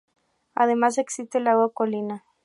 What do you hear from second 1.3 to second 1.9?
el Lago